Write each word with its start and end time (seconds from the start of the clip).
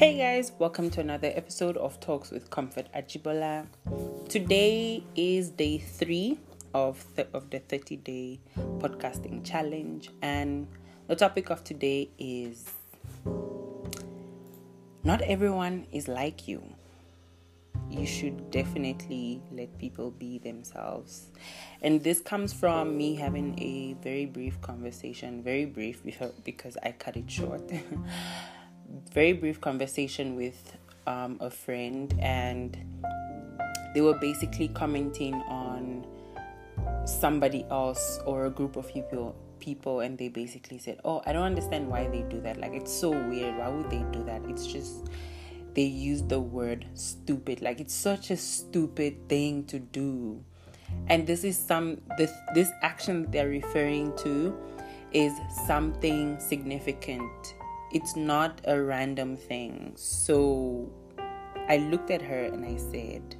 Hey 0.00 0.16
guys, 0.16 0.52
welcome 0.58 0.88
to 0.92 1.00
another 1.02 1.30
episode 1.34 1.76
of 1.76 2.00
Talks 2.00 2.30
with 2.30 2.48
Comfort 2.48 2.86
Ajibola. 2.96 3.66
Today 4.30 5.04
is 5.14 5.50
day 5.50 5.76
three 5.76 6.38
of 6.72 7.04
the, 7.16 7.26
of 7.34 7.50
the 7.50 7.58
30 7.58 7.96
day 7.96 8.40
podcasting 8.78 9.44
challenge, 9.44 10.08
and 10.22 10.68
the 11.06 11.16
topic 11.16 11.50
of 11.50 11.62
today 11.64 12.08
is 12.18 12.64
not 15.04 15.20
everyone 15.20 15.86
is 15.92 16.08
like 16.08 16.48
you. 16.48 16.62
You 17.90 18.06
should 18.06 18.50
definitely 18.50 19.42
let 19.52 19.76
people 19.76 20.12
be 20.12 20.38
themselves. 20.38 21.26
And 21.82 22.02
this 22.02 22.22
comes 22.22 22.54
from 22.54 22.96
me 22.96 23.16
having 23.16 23.58
a 23.60 24.02
very 24.02 24.24
brief 24.24 24.62
conversation, 24.62 25.42
very 25.42 25.66
brief 25.66 26.02
because 26.42 26.78
I 26.82 26.92
cut 26.92 27.18
it 27.18 27.30
short. 27.30 27.70
very 29.12 29.32
brief 29.32 29.60
conversation 29.60 30.36
with 30.36 30.76
um, 31.06 31.38
a 31.40 31.50
friend, 31.50 32.14
and 32.20 32.76
they 33.94 34.00
were 34.00 34.18
basically 34.18 34.68
commenting 34.68 35.34
on 35.34 36.06
somebody 37.04 37.66
else 37.70 38.20
or 38.26 38.46
a 38.46 38.50
group 38.50 38.76
of 38.76 38.88
people 38.88 39.34
people 39.58 40.00
and 40.00 40.16
they 40.16 40.28
basically 40.28 40.78
said 40.78 40.98
oh 41.04 41.22
i 41.26 41.32
don't 41.32 41.44
understand 41.44 41.86
why 41.86 42.08
they 42.08 42.22
do 42.22 42.40
that. 42.40 42.58
Like 42.58 42.72
it's 42.72 42.92
so 42.92 43.10
weird. 43.10 43.56
Why 43.58 43.68
would 43.68 43.90
they 43.90 44.02
do 44.10 44.24
that? 44.24 44.42
It's 44.48 44.66
just 44.66 45.08
they 45.74 45.82
use 45.82 46.22
the 46.22 46.40
word 46.40 46.86
stupid. 46.94 47.62
Like 47.62 47.80
it's 47.80 47.94
such 47.94 48.30
a 48.30 48.36
stupid 48.36 49.28
thing 49.28 49.64
to 49.64 49.78
do. 49.78 50.42
And 51.08 51.26
this 51.26 51.44
is 51.44 51.56
some 51.56 52.00
this 52.18 52.32
this 52.54 52.70
action 52.82 53.30
they're 53.30 53.48
referring 53.48 54.16
to 54.18 54.56
is 55.12 55.32
something 55.66 56.38
significant 56.40 57.54
it's 57.92 58.16
not 58.16 58.60
a 58.64 58.80
random 58.80 59.36
thing. 59.36 59.92
So 59.96 60.92
I 61.68 61.78
looked 61.78 62.10
at 62.10 62.22
her 62.22 62.44
and 62.44 62.64
I 62.64 62.76
said, 62.76 63.36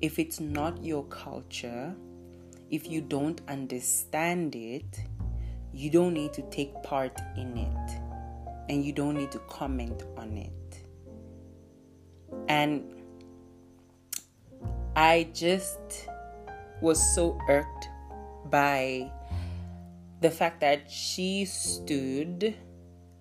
if 0.00 0.18
it's 0.18 0.40
not 0.40 0.82
your 0.84 1.04
culture, 1.04 1.94
if 2.70 2.88
you 2.88 3.00
don't 3.00 3.40
understand 3.48 4.54
it, 4.54 5.00
you 5.72 5.90
don't 5.90 6.14
need 6.14 6.32
to 6.34 6.42
take 6.50 6.72
part 6.82 7.20
in 7.36 7.56
it 7.56 8.00
and 8.68 8.84
you 8.84 8.92
don't 8.92 9.16
need 9.16 9.32
to 9.32 9.38
comment 9.40 10.04
on 10.16 10.36
it. 10.36 10.84
And 12.48 13.02
I 14.96 15.28
just 15.32 16.08
was 16.80 17.14
so 17.14 17.38
irked 17.48 17.88
by 18.50 19.10
the 20.20 20.30
fact 20.30 20.60
that 20.60 20.90
she 20.90 21.44
stood 21.44 22.54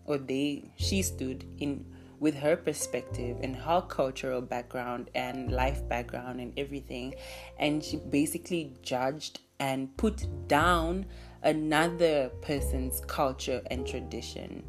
or 0.05 0.17
they 0.17 0.71
she 0.75 1.01
stood 1.01 1.45
in 1.59 1.85
with 2.23 2.35
her 2.35 2.55
perspective 2.55 3.37
and 3.41 3.53
her 3.53 3.81
cultural 3.81 4.41
background 4.41 5.09
and 5.13 5.51
life 5.51 5.87
background 5.89 6.39
and 6.39 6.53
everything. 6.57 7.13
And 7.59 7.83
she 7.83 7.97
basically 7.97 8.73
judged 8.81 9.41
and 9.59 9.95
put 9.97 10.25
down 10.47 11.05
another 11.43 12.31
person's 12.41 13.01
culture 13.01 13.61
and 13.69 13.85
tradition. 13.85 14.63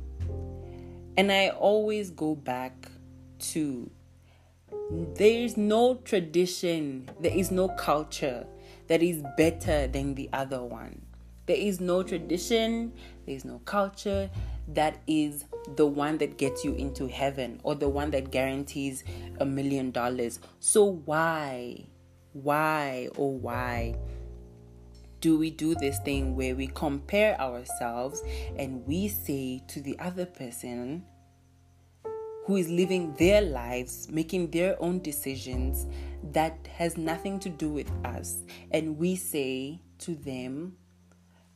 And 1.16 1.30
i 1.30 1.50
always 1.50 2.10
go 2.10 2.34
back 2.34 2.90
to 3.52 3.88
there 5.14 5.44
is 5.44 5.56
no 5.56 5.94
tradition 6.04 7.08
there 7.20 7.36
is 7.36 7.52
no 7.52 7.68
culture 7.68 8.44
that 8.88 9.00
is 9.02 9.22
better 9.36 9.86
than 9.86 10.14
the 10.14 10.28
other 10.32 10.62
one. 10.62 11.00
There 11.46 11.56
is 11.56 11.80
no 11.80 12.02
tradition 12.02 12.92
there 13.26 13.36
is 13.36 13.44
no 13.44 13.60
culture 13.64 14.28
that 14.68 15.02
is 15.06 15.44
the 15.76 15.86
one 15.86 16.18
that 16.18 16.38
gets 16.38 16.64
you 16.64 16.74
into 16.74 17.06
heaven 17.06 17.60
or 17.62 17.74
the 17.74 17.88
one 17.88 18.10
that 18.12 18.30
guarantees 18.30 19.04
a 19.40 19.44
million 19.44 19.90
dollars. 19.90 20.40
So, 20.60 20.84
why, 20.84 21.86
why, 22.32 23.08
oh, 23.18 23.28
why 23.28 23.96
do 25.20 25.38
we 25.38 25.50
do 25.50 25.74
this 25.74 25.98
thing 26.00 26.36
where 26.36 26.54
we 26.54 26.66
compare 26.66 27.40
ourselves 27.40 28.22
and 28.56 28.86
we 28.86 29.08
say 29.08 29.62
to 29.68 29.80
the 29.80 29.98
other 29.98 30.26
person 30.26 31.02
who 32.44 32.56
is 32.56 32.68
living 32.68 33.14
their 33.14 33.40
lives, 33.40 34.06
making 34.10 34.50
their 34.50 34.80
own 34.82 35.00
decisions 35.00 35.86
that 36.32 36.66
has 36.66 36.98
nothing 36.98 37.38
to 37.40 37.48
do 37.48 37.70
with 37.70 37.90
us, 38.04 38.42
and 38.70 38.98
we 38.98 39.16
say 39.16 39.80
to 39.98 40.14
them, 40.14 40.76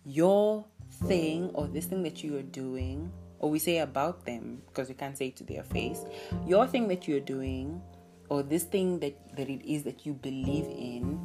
Your 0.09 0.65
thing 1.05 1.51
or 1.53 1.67
this 1.67 1.85
thing 1.85 2.03
that 2.03 2.25
you 2.25 2.37
are 2.39 2.43
doing, 2.43 3.13
or 3.41 3.51
we 3.51 3.59
say 3.59 3.79
about 3.79 4.25
them 4.25 4.63
because 4.67 4.89
we 4.89 4.95
can't 4.95 5.17
say 5.17 5.27
it 5.27 5.37
to 5.37 5.45
their 5.45 5.63
face, 5.63 6.01
your 6.47 6.67
thing 6.67 6.89
that 6.89 7.07
you're 7.07 7.21
doing, 7.21 7.83
or 8.31 8.43
this 8.43 8.65
thing 8.65 9.01
that, 9.01 9.37
that 9.37 9.51
it 9.51 9.71
is 9.71 9.83
that 9.83 10.07
you 10.07 10.15
believe 10.15 10.65
in, 10.65 11.21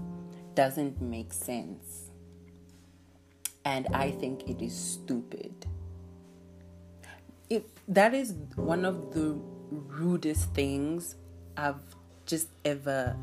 doesn't 0.53 1.01
make 1.01 1.31
sense. 1.31 2.09
And 3.63 3.87
I 3.93 4.11
think 4.11 4.49
it 4.49 4.61
is 4.61 4.75
stupid. 4.75 5.65
It, 7.49 7.69
that 7.87 8.13
is 8.13 8.33
one 8.55 8.83
of 8.83 9.13
the 9.13 9.39
rudest 9.71 10.53
things 10.53 11.15
I've 11.55 11.81
just 12.25 12.49
ever 12.65 13.15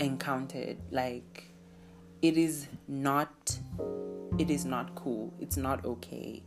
encountered. 0.00 0.78
Like, 0.90 1.50
it 2.22 2.38
is 2.38 2.66
not 2.88 3.58
it 4.38 4.50
is 4.50 4.64
not 4.64 4.94
cool. 4.94 5.32
It's 5.40 5.56
not 5.56 5.84
okay 5.84 6.42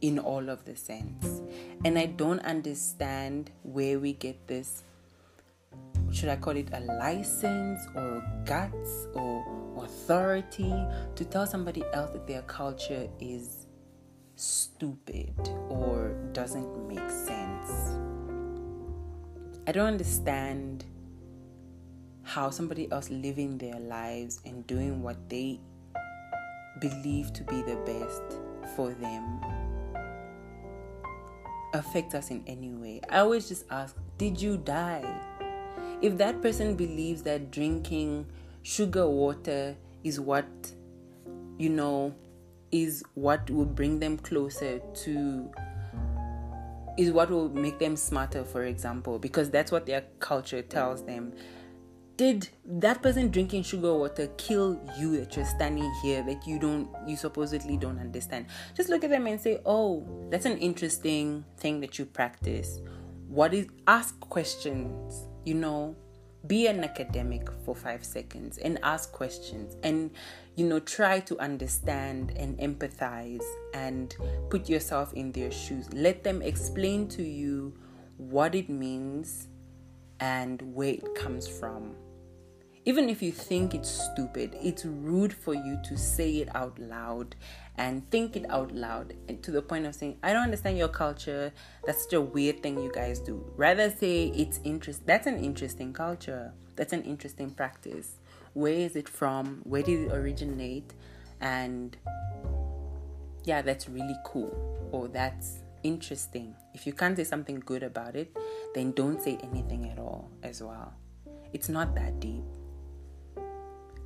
in 0.00 0.18
all 0.18 0.48
of 0.48 0.64
the 0.64 0.76
sense. 0.76 1.42
And 1.84 1.98
I 1.98 2.06
don't 2.06 2.40
understand 2.40 3.50
where 3.62 3.98
we 3.98 4.12
get 4.12 4.46
this 4.46 4.82
should 6.12 6.28
I 6.28 6.36
call 6.36 6.56
it 6.56 6.68
a 6.72 6.80
license 6.80 7.86
or 7.94 8.24
guts 8.44 9.08
or 9.12 9.44
authority 9.76 10.72
to 11.14 11.24
tell 11.24 11.46
somebody 11.46 11.82
else 11.92 12.10
that 12.12 12.26
their 12.26 12.42
culture 12.42 13.08
is 13.20 13.66
stupid 14.36 15.34
or 15.68 16.16
doesn't 16.32 16.88
make 16.88 17.10
sense. 17.10 17.98
I 19.66 19.72
don't 19.72 19.86
understand 19.86 20.84
how 22.22 22.50
somebody 22.50 22.90
else 22.90 23.10
living 23.10 23.58
their 23.58 23.78
lives 23.78 24.40
and 24.44 24.66
doing 24.66 25.02
what 25.02 25.28
they 25.28 25.60
believe 26.80 27.32
to 27.32 27.44
be 27.44 27.62
the 27.62 27.76
best 27.84 28.38
for 28.74 28.90
them 28.94 29.40
affect 31.72 32.14
us 32.14 32.30
in 32.30 32.42
any 32.46 32.72
way. 32.72 33.00
I 33.10 33.18
always 33.18 33.48
just 33.48 33.64
ask, 33.70 33.96
did 34.18 34.40
you 34.40 34.56
die? 34.56 35.04
If 36.02 36.18
that 36.18 36.42
person 36.42 36.74
believes 36.74 37.22
that 37.22 37.50
drinking 37.50 38.26
sugar 38.62 39.08
water 39.08 39.76
is 40.04 40.20
what, 40.20 40.46
you 41.58 41.68
know, 41.68 42.14
is 42.72 43.02
what 43.14 43.48
will 43.50 43.64
bring 43.64 44.00
them 44.00 44.18
closer 44.18 44.80
to 44.92 45.50
is 46.98 47.12
what 47.12 47.30
will 47.30 47.50
make 47.50 47.78
them 47.78 47.94
smarter 47.94 48.42
for 48.42 48.64
example 48.64 49.18
because 49.18 49.50
that's 49.50 49.70
what 49.70 49.84
their 49.84 50.02
culture 50.18 50.62
tells 50.62 51.04
them 51.04 51.32
did 52.16 52.48
that 52.64 53.02
person 53.02 53.30
drinking 53.30 53.62
sugar 53.62 53.94
water 53.94 54.28
kill 54.38 54.80
you 54.98 55.18
that 55.18 55.36
you're 55.36 55.44
standing 55.44 55.92
here 56.02 56.22
that 56.22 56.46
you 56.46 56.58
don't 56.58 56.88
you 57.06 57.16
supposedly 57.16 57.76
don't 57.76 57.98
understand? 57.98 58.46
Just 58.74 58.88
look 58.88 59.04
at 59.04 59.10
them 59.10 59.26
and 59.26 59.40
say 59.40 59.60
oh 59.66 60.06
that's 60.30 60.46
an 60.46 60.58
interesting 60.58 61.44
thing 61.58 61.80
that 61.80 61.98
you 61.98 62.06
practice. 62.06 62.80
What 63.28 63.52
is 63.54 63.66
ask 63.86 64.18
questions 64.20 65.26
you 65.44 65.54
know? 65.54 65.96
Be 66.46 66.68
an 66.68 66.84
academic 66.84 67.48
for 67.64 67.74
5 67.74 68.04
seconds 68.04 68.58
and 68.58 68.78
ask 68.84 69.10
questions 69.10 69.76
and 69.82 70.12
you 70.54 70.64
know 70.64 70.78
try 70.78 71.18
to 71.20 71.36
understand 71.40 72.30
and 72.36 72.56
empathize 72.58 73.42
and 73.74 74.14
put 74.48 74.68
yourself 74.68 75.12
in 75.14 75.32
their 75.32 75.50
shoes. 75.50 75.92
Let 75.92 76.22
them 76.22 76.42
explain 76.42 77.08
to 77.08 77.24
you 77.24 77.74
what 78.16 78.54
it 78.54 78.68
means 78.68 79.48
and 80.20 80.62
where 80.62 80.90
it 80.90 81.14
comes 81.16 81.48
from 81.48 81.96
even 82.86 83.08
if 83.08 83.20
you 83.20 83.32
think 83.32 83.74
it's 83.74 83.90
stupid, 83.90 84.56
it's 84.62 84.84
rude 84.84 85.32
for 85.32 85.54
you 85.54 85.76
to 85.82 85.98
say 85.98 86.36
it 86.36 86.48
out 86.54 86.78
loud 86.78 87.34
and 87.76 88.08
think 88.12 88.36
it 88.36 88.48
out 88.48 88.72
loud 88.72 89.12
to 89.42 89.50
the 89.50 89.60
point 89.60 89.86
of 89.86 89.94
saying, 89.94 90.16
I 90.22 90.32
don't 90.32 90.44
understand 90.44 90.78
your 90.78 90.88
culture. 90.88 91.52
That's 91.84 92.04
such 92.04 92.12
a 92.12 92.20
weird 92.20 92.62
thing 92.62 92.80
you 92.80 92.92
guys 92.94 93.18
do. 93.18 93.44
Rather 93.56 93.90
say 93.90 94.26
it's 94.28 94.60
interest 94.62 95.04
that's 95.04 95.26
an 95.26 95.36
interesting 95.44 95.92
culture. 95.92 96.52
That's 96.76 96.92
an 96.92 97.02
interesting 97.02 97.50
practice. 97.50 98.20
Where 98.54 98.74
is 98.74 98.94
it 98.94 99.08
from? 99.08 99.62
Where 99.64 99.82
did 99.82 100.06
it 100.06 100.12
originate? 100.12 100.94
And 101.40 101.96
yeah, 103.44 103.62
that's 103.62 103.88
really 103.88 104.16
cool. 104.24 104.88
Or 104.92 105.08
that's 105.08 105.64
interesting. 105.82 106.54
If 106.72 106.86
you 106.86 106.92
can't 106.92 107.16
say 107.16 107.24
something 107.24 107.58
good 107.66 107.82
about 107.82 108.14
it, 108.14 108.34
then 108.76 108.92
don't 108.92 109.20
say 109.20 109.38
anything 109.42 109.90
at 109.90 109.98
all 109.98 110.30
as 110.44 110.62
well. 110.62 110.94
It's 111.52 111.68
not 111.68 111.94
that 111.96 112.20
deep 112.20 112.44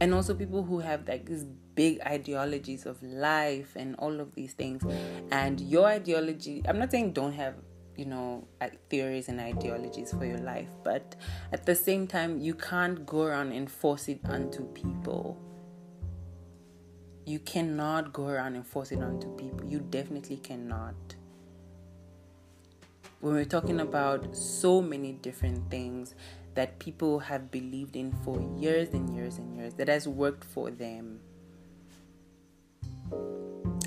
and 0.00 0.14
also 0.14 0.34
people 0.34 0.62
who 0.62 0.78
have 0.80 1.06
like 1.06 1.26
these 1.26 1.44
big 1.74 2.00
ideologies 2.00 2.86
of 2.86 3.02
life 3.02 3.76
and 3.76 3.94
all 3.96 4.20
of 4.20 4.34
these 4.34 4.54
things. 4.54 4.82
And 5.30 5.60
your 5.60 5.86
ideology 5.86 6.62
i'm 6.66 6.78
not 6.78 6.90
saying 6.90 7.12
don't 7.12 7.32
have 7.32 7.54
you 7.96 8.06
know 8.06 8.46
uh, 8.60 8.68
theories 8.88 9.28
and 9.28 9.40
ideologies 9.40 10.12
for 10.12 10.24
your 10.24 10.38
life 10.38 10.68
but 10.84 11.16
at 11.52 11.66
the 11.66 11.74
same 11.74 12.06
time 12.06 12.38
you 12.38 12.54
can't 12.54 13.04
go 13.04 13.22
around 13.22 13.52
and 13.52 13.70
force 13.70 14.08
it 14.08 14.20
onto 14.24 14.64
people. 14.72 15.38
You 17.26 17.38
cannot 17.38 18.12
go 18.12 18.26
around 18.26 18.56
and 18.56 18.66
force 18.66 18.90
it 18.90 19.00
onto 19.00 19.28
people. 19.36 19.64
You 19.68 19.80
definitely 19.80 20.38
cannot. 20.38 20.94
When 23.20 23.34
we're 23.34 23.44
talking 23.44 23.80
about 23.80 24.34
so 24.34 24.80
many 24.80 25.12
different 25.12 25.70
things 25.70 26.14
that 26.54 26.78
people 26.78 27.18
have 27.20 27.50
believed 27.50 27.96
in 27.96 28.12
for 28.24 28.40
years 28.58 28.90
and 28.90 29.14
years 29.14 29.38
and 29.38 29.56
years 29.56 29.74
that 29.74 29.88
has 29.88 30.06
worked 30.08 30.44
for 30.44 30.70
them 30.70 31.20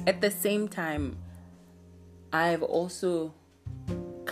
at 0.07 0.21
the 0.21 0.31
same 0.31 0.67
time 0.67 1.17
i've 2.31 2.63
also 2.63 3.33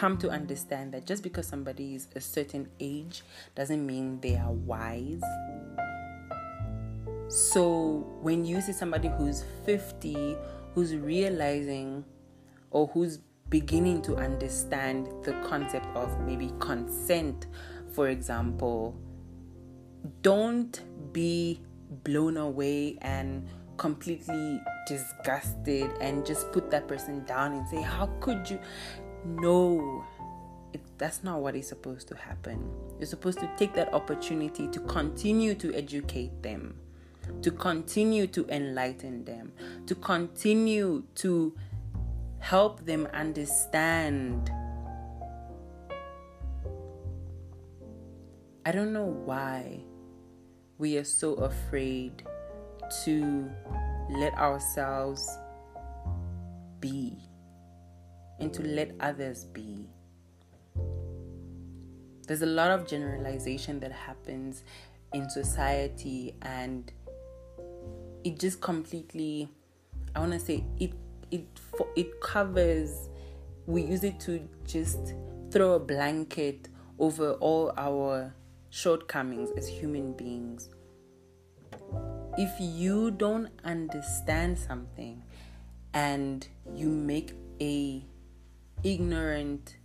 come 0.01 0.17
to 0.17 0.29
understand 0.29 0.93
that 0.93 1.05
just 1.05 1.21
because 1.21 1.45
somebody 1.45 1.93
is 1.93 2.07
a 2.15 2.19
certain 2.19 2.67
age 2.79 3.21
doesn't 3.53 3.85
mean 3.85 4.19
they 4.21 4.35
are 4.35 4.51
wise. 4.51 5.21
So 7.27 8.07
when 8.21 8.43
you 8.43 8.61
see 8.61 8.73
somebody 8.73 9.09
who's 9.09 9.43
50, 9.65 10.35
who's 10.73 10.95
realizing 10.95 12.03
or 12.71 12.87
who's 12.87 13.19
beginning 13.49 14.01
to 14.01 14.15
understand 14.15 15.07
the 15.23 15.33
concept 15.43 15.85
of 15.95 16.19
maybe 16.21 16.51
consent, 16.59 17.45
for 17.93 18.09
example, 18.09 18.95
don't 20.21 20.81
be 21.13 21.61
blown 22.03 22.37
away 22.37 22.97
and 23.01 23.47
completely 23.77 24.61
disgusted 24.87 25.89
and 26.01 26.25
just 26.25 26.51
put 26.51 26.69
that 26.71 26.87
person 26.87 27.23
down 27.25 27.53
and 27.53 27.67
say, 27.67 27.81
How 27.81 28.07
could 28.19 28.49
you? 28.49 28.59
No, 29.25 30.03
it, 30.73 30.81
that's 30.97 31.23
not 31.23 31.41
what 31.41 31.55
is 31.55 31.67
supposed 31.67 32.07
to 32.09 32.15
happen. 32.15 32.69
You're 32.99 33.07
supposed 33.07 33.39
to 33.39 33.49
take 33.57 33.73
that 33.73 33.93
opportunity 33.93 34.67
to 34.67 34.79
continue 34.81 35.55
to 35.55 35.73
educate 35.73 36.41
them, 36.41 36.75
to 37.41 37.51
continue 37.51 38.27
to 38.27 38.45
enlighten 38.49 39.25
them, 39.25 39.51
to 39.87 39.95
continue 39.95 41.03
to 41.15 41.55
help 42.39 42.85
them 42.85 43.07
understand. 43.13 44.51
I 48.63 48.71
don't 48.71 48.93
know 48.93 49.05
why 49.05 49.81
we 50.77 50.95
are 50.97 51.03
so 51.03 51.33
afraid 51.33 52.21
to 53.03 53.49
let 54.11 54.35
ourselves 54.35 55.27
be 56.79 57.17
and 58.39 58.53
to 58.53 58.61
let 58.61 58.91
others 58.99 59.45
be. 59.45 59.89
There's 62.27 62.43
a 62.43 62.47
lot 62.47 62.69
of 62.69 62.87
generalization 62.87 63.79
that 63.79 63.91
happens 63.91 64.63
in 65.11 65.27
society, 65.27 66.35
and 66.43 66.91
it 68.23 68.39
just 68.39 68.61
completely, 68.61 69.49
I 70.15 70.19
want 70.19 70.33
to 70.33 70.39
say, 70.39 70.63
it 70.79 70.93
it 71.31 71.47
it 71.95 72.21
covers. 72.21 73.09
We 73.65 73.81
use 73.81 74.03
it 74.03 74.19
to 74.21 74.47
just 74.65 75.15
throw 75.49 75.73
a 75.73 75.79
blanket 75.79 76.69
over 76.99 77.33
all 77.33 77.73
our 77.75 78.33
shortcomings 78.71 79.51
as 79.57 79.67
human 79.67 80.13
beings. 80.13 80.69
If 82.37 82.49
you 82.59 83.11
don't 83.11 83.49
understand 83.63 84.57
something 84.57 85.21
and 85.93 86.47
you 86.73 86.87
make 86.87 87.33
a 87.59 88.03
ignorant, 88.83 89.75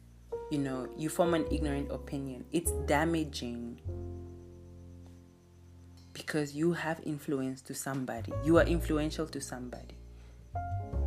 you 0.50 0.58
know, 0.58 0.88
you 0.96 1.08
form 1.08 1.34
an 1.34 1.46
ignorant 1.50 1.90
opinion. 1.90 2.44
It's 2.52 2.70
damaging 2.86 3.80
because 6.12 6.54
you 6.54 6.72
have 6.72 7.00
influence 7.04 7.60
to 7.62 7.74
somebody. 7.74 8.32
You 8.44 8.56
are 8.58 8.64
influential 8.64 9.26
to 9.26 9.40
somebody. 9.40 9.96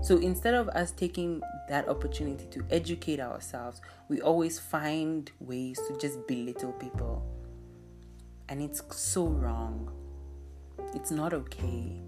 So 0.02 0.18
instead 0.18 0.54
of 0.54 0.68
us 0.70 0.92
taking 0.92 1.42
that 1.70 1.88
opportunity 1.88 2.46
to 2.52 2.64
educate 2.70 3.20
ourselves, 3.20 3.82
we 4.10 4.22
always 4.22 4.60
find 4.60 5.32
ways 5.40 5.80
to 5.88 5.98
just 5.98 6.28
belittle 6.28 6.74
people. 6.74 7.39
And 8.50 8.62
it's 8.62 8.82
so 8.92 9.28
wrong. 9.28 9.92
It's 10.94 11.12
not 11.12 11.34
okay 11.34 12.02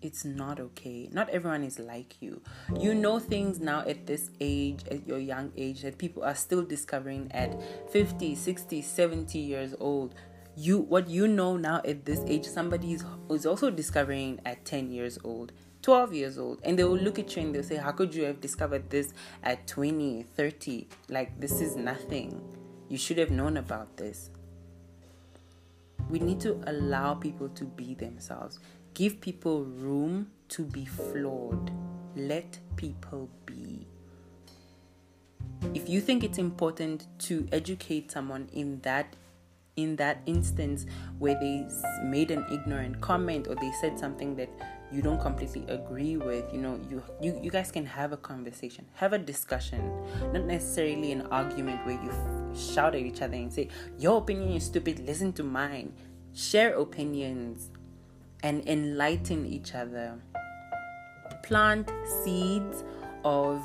it's 0.00 0.24
not 0.24 0.60
okay. 0.60 1.08
Not 1.12 1.28
everyone 1.30 1.64
is 1.64 1.78
like 1.78 2.22
you. 2.22 2.40
You 2.78 2.94
know 2.94 3.18
things 3.18 3.58
now 3.58 3.80
at 3.80 4.06
this 4.06 4.30
age, 4.40 4.84
at 4.90 5.06
your 5.06 5.18
young 5.18 5.52
age, 5.56 5.82
that 5.82 5.98
people 5.98 6.22
are 6.22 6.34
still 6.34 6.62
discovering 6.62 7.30
at 7.32 7.60
50, 7.90 8.34
60, 8.34 8.82
70 8.82 9.38
years 9.38 9.74
old. 9.80 10.14
You 10.56 10.78
what 10.78 11.08
you 11.08 11.28
know 11.28 11.56
now 11.56 11.80
at 11.84 12.04
this 12.04 12.20
age, 12.26 12.46
somebody 12.46 12.92
is, 12.92 13.04
is 13.30 13.46
also 13.46 13.70
discovering 13.70 14.40
at 14.44 14.64
10 14.64 14.90
years 14.90 15.18
old. 15.24 15.52
12 15.82 16.12
years 16.12 16.38
old 16.38 16.58
and 16.64 16.76
they 16.76 16.82
will 16.82 16.98
look 16.98 17.20
at 17.20 17.34
you 17.36 17.40
and 17.40 17.54
they'll 17.54 17.62
say 17.62 17.76
how 17.76 17.92
could 17.92 18.12
you 18.12 18.24
have 18.24 18.40
discovered 18.40 18.90
this 18.90 19.14
at 19.44 19.64
20 19.68 20.24
30 20.34 20.88
like 21.08 21.38
this 21.40 21.60
is 21.60 21.76
nothing 21.76 22.42
you 22.88 22.98
should 22.98 23.16
have 23.16 23.30
known 23.30 23.56
about 23.56 23.96
this 23.96 24.28
we 26.08 26.18
need 26.18 26.40
to 26.40 26.60
allow 26.66 27.14
people 27.14 27.48
to 27.50 27.64
be 27.64 27.94
themselves 27.94 28.58
Give 28.98 29.20
people 29.20 29.62
room 29.64 30.32
to 30.48 30.64
be 30.64 30.84
flawed. 30.84 31.70
Let 32.16 32.58
people 32.74 33.28
be. 33.46 33.86
If 35.72 35.88
you 35.88 36.00
think 36.00 36.24
it's 36.24 36.38
important 36.38 37.06
to 37.20 37.46
educate 37.52 38.10
someone 38.10 38.48
in 38.52 38.80
that 38.80 39.14
in 39.76 39.94
that 39.94 40.20
instance 40.26 40.84
where 41.20 41.38
they 41.38 41.64
made 42.02 42.32
an 42.32 42.44
ignorant 42.50 43.00
comment 43.00 43.46
or 43.46 43.54
they 43.54 43.70
said 43.80 43.96
something 43.96 44.34
that 44.34 44.48
you 44.90 45.02
don't 45.02 45.20
completely 45.20 45.64
agree 45.68 46.16
with 46.16 46.44
you 46.52 46.60
know 46.60 46.80
you, 46.88 47.02
you 47.20 47.38
you 47.42 47.50
guys 47.50 47.70
can 47.70 47.84
have 47.84 48.12
a 48.12 48.16
conversation 48.16 48.86
have 48.94 49.12
a 49.12 49.18
discussion 49.18 49.80
not 50.32 50.44
necessarily 50.44 51.12
an 51.12 51.22
argument 51.26 51.84
where 51.84 52.02
you 52.02 52.10
f- 52.10 52.58
shout 52.58 52.94
at 52.94 53.00
each 53.00 53.20
other 53.20 53.34
and 53.34 53.52
say 53.52 53.68
your 53.98 54.18
opinion 54.18 54.52
is 54.52 54.64
stupid 54.64 54.98
listen 55.00 55.32
to 55.32 55.42
mine 55.42 55.92
share 56.34 56.74
opinions 56.74 57.70
and 58.42 58.66
enlighten 58.68 59.46
each 59.46 59.74
other. 59.74 60.18
Plant 61.42 61.90
seeds 62.22 62.84
of 63.24 63.62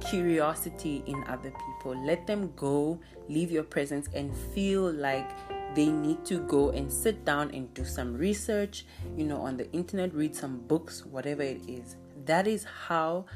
curiosity 0.00 1.02
in 1.06 1.22
other 1.24 1.50
people. 1.50 2.04
Let 2.04 2.26
them 2.26 2.52
go, 2.56 2.98
leave 3.28 3.50
your 3.50 3.64
presence, 3.64 4.08
and 4.14 4.34
feel 4.54 4.90
like 4.90 5.30
they 5.74 5.86
need 5.86 6.24
to 6.26 6.40
go 6.40 6.70
and 6.70 6.90
sit 6.90 7.24
down 7.24 7.50
and 7.52 7.72
do 7.74 7.84
some 7.84 8.14
research, 8.14 8.84
you 9.16 9.24
know, 9.24 9.40
on 9.40 9.56
the 9.56 9.70
internet, 9.72 10.14
read 10.14 10.34
some 10.34 10.58
books, 10.66 11.04
whatever 11.04 11.42
it 11.42 11.60
is. 11.68 11.96
That 12.24 12.46
is 12.46 12.64
how 12.64 13.26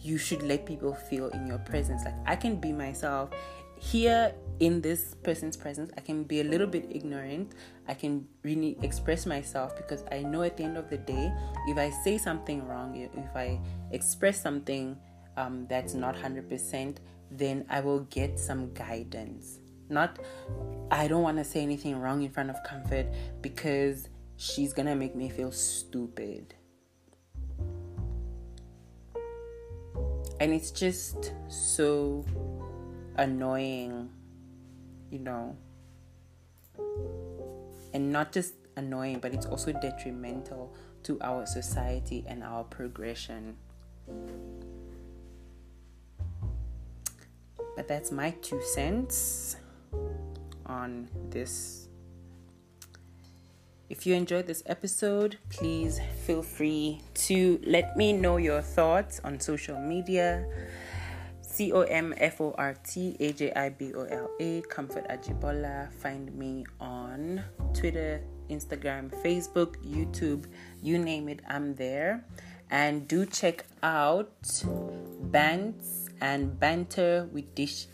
you 0.00 0.18
should 0.18 0.42
let 0.42 0.66
people 0.66 0.94
feel 0.94 1.28
in 1.28 1.46
your 1.46 1.58
presence. 1.58 2.04
Like, 2.04 2.14
I 2.26 2.36
can 2.36 2.56
be 2.56 2.72
myself 2.72 3.30
here 3.78 4.32
in 4.60 4.80
this 4.80 5.14
person's 5.22 5.56
presence, 5.56 5.90
I 5.96 6.00
can 6.00 6.24
be 6.24 6.40
a 6.40 6.44
little 6.44 6.66
bit 6.66 6.86
ignorant. 6.90 7.52
I 7.86 7.94
can 7.94 8.26
really 8.42 8.78
express 8.82 9.26
myself 9.26 9.76
because 9.76 10.04
I 10.10 10.22
know 10.22 10.42
at 10.42 10.56
the 10.56 10.64
end 10.64 10.78
of 10.78 10.88
the 10.88 10.96
day, 10.96 11.32
if 11.68 11.76
I 11.76 11.90
say 11.90 12.16
something 12.16 12.66
wrong, 12.66 12.96
if 12.96 13.36
I 13.36 13.60
express 13.90 14.40
something 14.40 14.96
um, 15.36 15.66
that's 15.68 15.92
not 15.94 16.14
100%, 16.14 16.96
then 17.30 17.66
I 17.68 17.80
will 17.80 18.00
get 18.10 18.38
some 18.38 18.72
guidance. 18.72 19.58
Not, 19.88 20.18
I 20.90 21.08
don't 21.08 21.22
want 21.22 21.38
to 21.38 21.44
say 21.44 21.60
anything 21.62 22.00
wrong 22.00 22.22
in 22.22 22.30
front 22.30 22.50
of 22.50 22.56
Comfort 22.64 23.06
because 23.40 24.08
she's 24.36 24.72
gonna 24.72 24.96
make 24.96 25.14
me 25.14 25.28
feel 25.28 25.52
stupid. 25.52 26.54
And 30.40 30.52
it's 30.52 30.70
just 30.70 31.32
so 31.48 32.24
annoying 33.16 34.10
you 35.14 35.20
know, 35.20 35.56
and 37.92 38.10
not 38.10 38.32
just 38.32 38.54
annoying, 38.76 39.20
but 39.20 39.32
it's 39.32 39.46
also 39.46 39.72
detrimental 39.72 40.74
to 41.04 41.18
our 41.20 41.46
society 41.46 42.24
and 42.26 42.42
our 42.42 42.64
progression. 42.64 43.56
But 47.76 47.86
that's 47.86 48.10
my 48.10 48.30
two 48.42 48.60
cents 48.62 49.56
on 50.66 51.08
this. 51.30 51.88
If 53.90 54.06
you 54.06 54.14
enjoyed 54.14 54.46
this 54.46 54.62
episode, 54.66 55.38
please 55.50 56.00
feel 56.24 56.42
free 56.42 57.00
to 57.28 57.60
let 57.66 57.96
me 57.96 58.12
know 58.12 58.38
your 58.38 58.62
thoughts 58.62 59.20
on 59.22 59.38
social 59.38 59.78
media 59.78 60.46
C 61.54 61.70
O 61.70 61.82
M 61.82 62.12
F 62.18 62.40
O 62.40 62.52
R 62.58 62.74
T 62.82 63.16
A 63.20 63.32
J 63.32 63.52
I 63.54 63.68
B 63.68 63.94
O 63.94 64.02
L 64.02 64.28
A, 64.40 64.60
Comfort 64.62 65.06
Ajibola. 65.08 65.92
Find 65.92 66.34
me 66.34 66.66
on 66.80 67.44
Twitter, 67.72 68.24
Instagram, 68.50 69.14
Facebook, 69.22 69.76
YouTube, 69.86 70.46
you 70.82 70.98
name 70.98 71.28
it, 71.28 71.38
I'm 71.46 71.76
there. 71.76 72.26
And 72.70 73.06
do 73.06 73.24
check 73.24 73.66
out 73.84 74.34
Bant's 75.30 76.08
and 76.20 76.58
Banter 76.58 77.28
with 77.30 77.54
Dish 77.54 77.86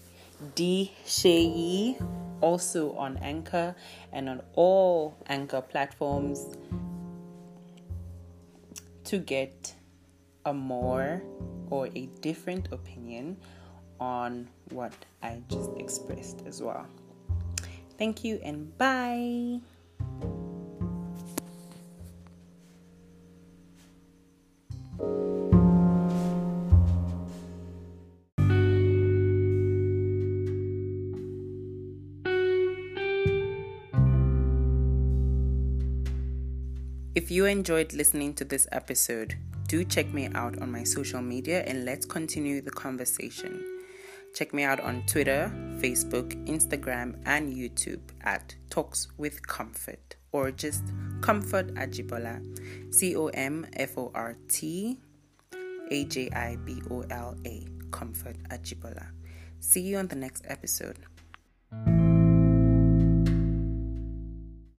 D 0.54 0.92
Sheyi, 1.04 2.00
also 2.40 2.92
on 2.96 3.16
Anchor 3.18 3.74
and 4.12 4.28
on 4.28 4.42
all 4.54 5.16
Anchor 5.28 5.60
platforms 5.60 6.46
to 9.04 9.18
get 9.18 9.74
a 10.44 10.52
more 10.52 11.22
or 11.70 11.88
a 11.94 12.06
different 12.20 12.72
opinion 12.72 13.36
on 13.98 14.48
what 14.70 14.92
I 15.22 15.42
just 15.48 15.70
expressed 15.76 16.42
as 16.46 16.62
well. 16.62 16.86
Thank 17.98 18.24
you 18.24 18.40
and 18.42 18.76
bye. 18.78 19.60
If 37.20 37.30
you 37.30 37.44
enjoyed 37.44 37.92
listening 37.92 38.32
to 38.36 38.46
this 38.46 38.66
episode, 38.72 39.36
do 39.68 39.84
check 39.84 40.10
me 40.14 40.30
out 40.34 40.62
on 40.62 40.72
my 40.72 40.84
social 40.84 41.20
media 41.20 41.62
and 41.66 41.84
let's 41.84 42.06
continue 42.06 42.62
the 42.62 42.70
conversation. 42.70 43.62
Check 44.34 44.54
me 44.54 44.62
out 44.62 44.80
on 44.80 45.04
Twitter, 45.06 45.52
Facebook, 45.82 46.32
Instagram, 46.48 47.20
and 47.26 47.52
YouTube 47.52 48.00
at 48.22 48.54
Talks 48.70 49.08
with 49.18 49.46
Comfort 49.46 50.16
or 50.32 50.50
just 50.50 50.82
Comfort 51.20 51.74
Ajibola. 51.74 52.40
C 52.88 53.14
O 53.14 53.26
M 53.26 53.66
F 53.74 53.98
O 53.98 54.10
R 54.14 54.38
T 54.48 54.98
A 55.90 56.04
J 56.06 56.30
I 56.30 56.56
B 56.64 56.80
O 56.90 57.04
L 57.10 57.36
A. 57.44 57.66
Comfort 57.90 58.36
Ajibola. 58.48 59.08
See 59.58 59.82
you 59.82 59.98
on 59.98 60.06
the 60.06 60.16
next 60.16 60.46
episode. 60.48 60.96